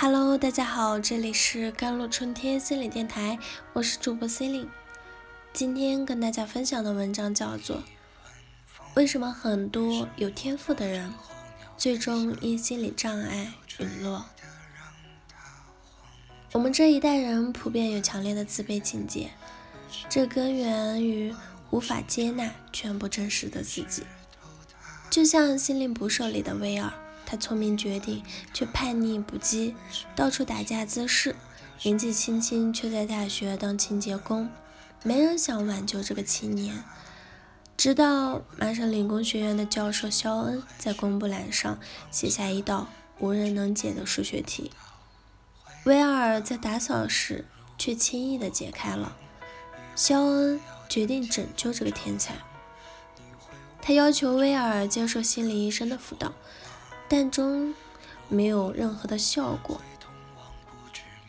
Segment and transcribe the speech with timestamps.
[0.00, 3.36] Hello，大家好，这里是甘露春天心理电台，
[3.72, 4.68] 我是主播 Celine。
[5.52, 7.78] 今天跟大家分享的文章叫做
[8.94, 11.12] 《为什么很多有天赋的人
[11.76, 14.18] 最终因心理障碍陨落》。
[16.52, 19.32] 我们这一代人普遍有强烈的自卑情节，
[20.08, 21.34] 这根源于
[21.70, 24.04] 无法接纳全部真实的自己。
[25.10, 26.92] 就像《心灵捕手》里的威尔。
[27.30, 28.24] 他聪明绝顶，
[28.54, 29.74] 却叛逆不羁，
[30.16, 31.36] 到处打架滋事。
[31.82, 34.48] 年纪轻轻，却在大学当清洁工。
[35.02, 36.82] 没人想挽救这个青年。
[37.76, 41.78] 直到麻省理工学院的教授肖恩在公布栏上
[42.10, 42.88] 写下一道
[43.18, 44.70] 无人能解的数学题，
[45.84, 47.44] 威尔在打扫时
[47.76, 49.14] 却轻易地解开了。
[49.94, 50.58] 肖恩
[50.88, 52.36] 决定拯救这个天才。
[53.82, 56.32] 他要求威尔接受心理医生的辅导。
[57.08, 57.74] 但终
[58.28, 59.80] 没有任何的效果。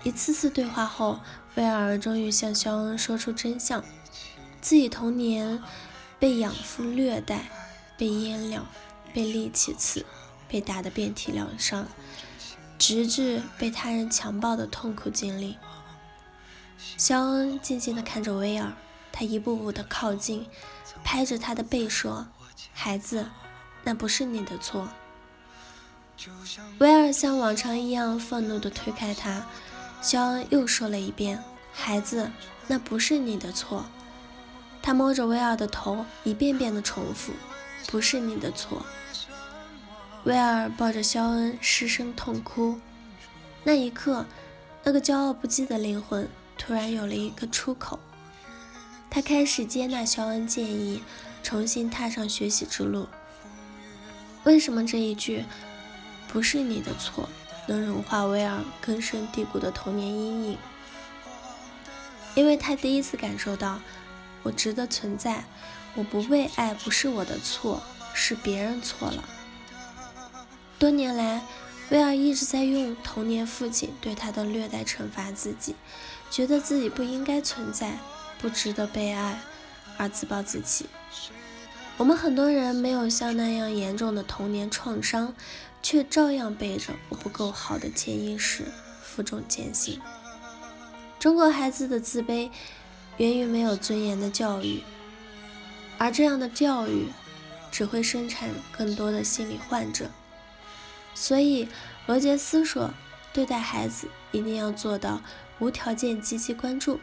[0.04, 1.20] 一次次对话后，
[1.56, 3.84] 威尔终于向肖恩说出真相：
[4.62, 5.62] 自己童年
[6.18, 7.50] 被养父虐待、
[7.98, 8.66] 被阉了、
[9.14, 10.06] 被利器刺、
[10.48, 11.88] 被打得遍体鳞伤，
[12.78, 15.58] 直至被他人强暴的痛苦经历。
[16.98, 18.72] 肖恩静静地看着威尔，
[19.12, 20.48] 他一步步地靠近，
[21.04, 22.28] 拍着他的背说
[22.72, 23.30] ：“孩子，
[23.84, 24.88] 那不是你的错。”
[26.80, 29.46] 威尔像往常一样愤怒地推开他，
[30.02, 32.30] 肖恩又说了一遍：“孩子，
[32.68, 33.86] 那不是你的错。”
[34.82, 37.34] 他摸着威尔的头，一遍遍地重复
[37.88, 38.86] ：“不是你的错。”
[40.26, 42.80] 威尔抱着肖恩失声痛哭。
[43.64, 44.26] 那一刻，
[44.84, 48.00] 那个骄傲不羁的灵魂突然有了一个出口，
[49.10, 51.02] 他开始接纳肖恩建议，
[51.44, 53.08] 重新踏上学习之路。
[54.44, 55.46] 为什么这一句？
[56.32, 57.28] 不是你的错，
[57.68, 60.58] 能融化威尔根深蒂固的童年阴影，
[62.36, 63.80] 因为他第一次感受到，
[64.44, 65.44] 我值得存在，
[65.96, 67.82] 我不被爱不是我的错，
[68.14, 69.24] 是别人错了。
[70.78, 71.42] 多年来，
[71.90, 75.76] 威尔一直在用童年父亲对他的虐待惩罚自己，
[76.30, 77.98] 觉得自己不应该存在，
[78.40, 79.40] 不值得被爱，
[79.98, 80.86] 而自暴自弃。
[82.00, 85.36] 我们很多人没有像那样严重的童年创伤。
[85.82, 88.66] 却照样背着我不够好的潜意识
[89.02, 90.02] 负重前行。
[91.18, 92.52] 中国孩子的自卑
[93.16, 94.84] 源于没有尊严的教育，
[95.98, 97.08] 而这样的教育
[97.72, 100.12] 只会生产更多的心理患者。
[101.16, 101.70] 所以，
[102.08, 102.92] 罗杰斯说，
[103.32, 105.22] 对待孩子一定要做到
[105.60, 107.00] 无条件积极关注。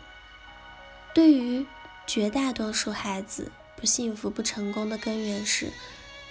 [1.15, 1.67] 对于
[2.07, 5.71] 绝大多数孩子不幸福、不成功的根源是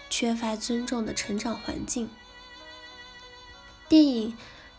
[0.09, 2.09] 缺乏尊重的成长环境。
[3.88, 4.31] 电影《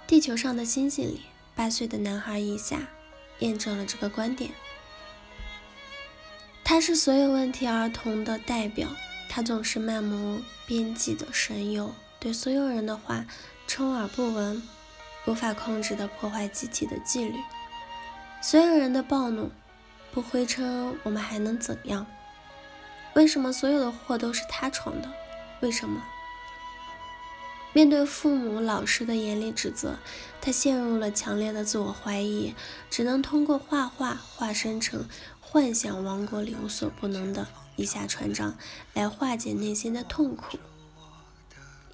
[0.07, 1.23] 地球上的星星》里，
[1.55, 2.89] 八岁的男孩伊夏
[3.39, 4.51] 验证了这个观点。
[6.65, 8.89] 他是所有问题儿童的代表，
[9.29, 13.25] 他总是漫无边际的神游，对所有人的话
[13.69, 14.61] 充耳不闻，
[15.27, 17.39] 无法控制的破坏集体的纪律。
[18.43, 19.53] 所有人的暴怒
[20.13, 22.05] 不回称，我们还能怎样？
[23.17, 25.11] 为什么所有的祸都是他闯的？
[25.63, 26.05] 为什么？
[27.73, 29.97] 面对父母、老师的严厉指责，
[30.39, 32.55] 他陷入了强烈的自我怀疑，
[32.91, 35.09] 只能通过画画化身成
[35.41, 38.59] 幻想王国里无所不能的一下船长
[38.93, 40.59] 来化解内心的痛苦。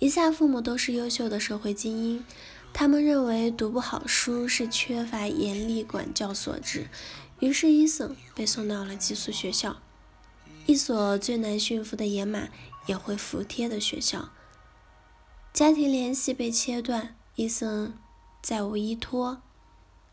[0.00, 2.24] 一下父母都是优秀的社会精英，
[2.72, 6.88] 他们认为读不好书是缺乏严厉管教所致，
[7.38, 9.76] 于是伊森被送到了寄宿学校，
[10.66, 12.48] 一所最难驯服的野马
[12.86, 14.30] 也会服帖的学校。
[15.52, 17.94] 家庭联系被切断，伊森
[18.40, 19.42] 再无依托，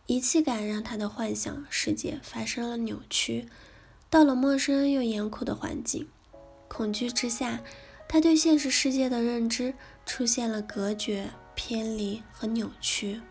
[0.07, 3.47] 遗弃感让他的幻想世界发生了扭曲。
[4.09, 6.09] 到了陌生又严酷的环境，
[6.67, 7.61] 恐惧之下，
[8.07, 13.21] 他对现实世界的认知出现了隔绝、偏离和扭曲。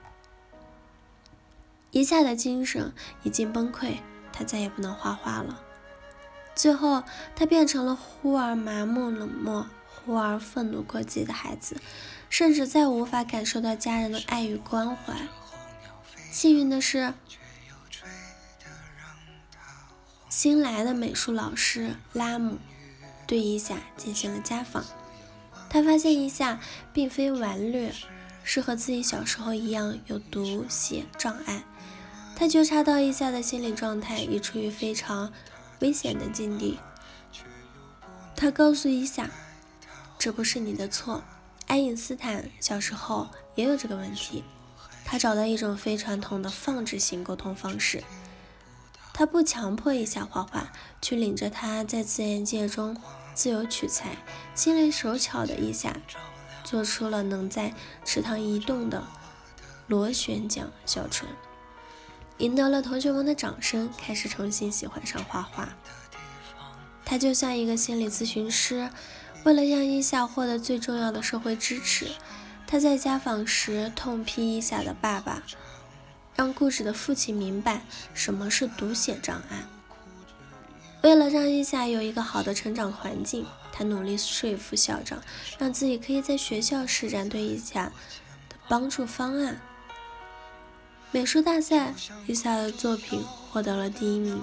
[1.90, 2.92] 一下的精神
[3.24, 3.96] 已经崩溃，
[4.32, 5.64] 他再也不能画画了。
[6.58, 7.04] 最后，
[7.36, 9.66] 他变成了忽而麻木冷漠。
[10.04, 11.76] 忽而愤怒过激的孩子，
[12.30, 15.14] 甚至再无法感受到家人的爱与关怀。
[16.30, 17.12] 幸运的是，
[20.30, 22.56] 新来的美术老师拉姆
[23.26, 24.82] 对伊夏进行了家访。
[25.68, 26.58] 他发现伊夏
[26.94, 27.92] 并非顽劣，
[28.42, 31.64] 是和自己小时候一样有读写障碍。
[32.34, 35.30] 他觉察到伊夏的心理状态已处于非常
[35.80, 36.78] 危险的境地。
[38.36, 39.30] 他告诉伊夏。
[40.18, 41.22] 这不是你的错。
[41.68, 44.42] 爱因斯坦小时候也有这个问题，
[45.04, 48.02] 他找到一种非传统的放置型沟通方式。
[49.14, 52.96] 他不强迫一下画画，去领着他在自然界中
[53.32, 54.16] 自由取材，
[54.56, 55.96] 心灵手巧的一下，
[56.64, 57.72] 做出了能在
[58.04, 59.06] 池塘移动的
[59.86, 61.30] 螺旋桨小船，
[62.38, 65.68] 赢得了同学们的掌声，开始重新喜欢上画画。
[67.04, 68.90] 他就像一个心理咨询师，
[69.44, 72.10] 为了让伊夏获得最重要的社会支持，
[72.66, 75.42] 他在家访时痛批伊夏的爸爸。
[76.36, 77.82] 让故事的父亲明白
[78.14, 79.64] 什么是读写障碍。
[81.02, 85.20] 为了让伊夏有一个好的成长环境，他努力说服校长，
[85.58, 87.86] 让自己可以在学校施展对伊夏
[88.48, 89.60] 的帮助方案。
[91.10, 91.94] 美术大赛，
[92.26, 94.42] 伊夏的作品获得了第一名。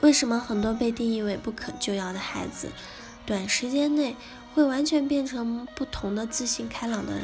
[0.00, 2.72] 为什么很多被定义为不可救药的孩子，
[3.26, 4.16] 短时间内
[4.54, 7.22] 会完全变成不同的自信开朗的人？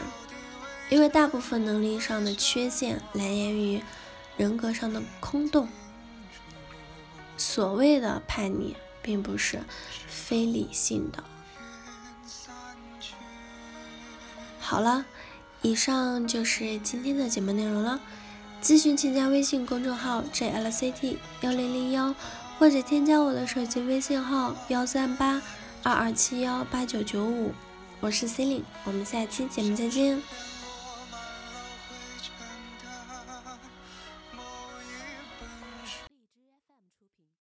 [0.90, 3.82] 因为大部分能力上的缺陷来源于
[4.36, 5.68] 人格上的空洞。
[7.38, 9.62] 所谓的叛逆，并不是
[10.06, 11.24] 非理性的。
[14.60, 15.06] 好了，
[15.62, 17.98] 以上就是今天的节目内容了。
[18.62, 22.14] 咨询请加微信公众号 jlct 幺零零幺，
[22.58, 25.40] 或者添加我的手机微信号幺三八
[25.82, 27.52] 二二七幺八九九五。
[28.00, 30.20] 我是 c e l i n e 我们下期节目再见。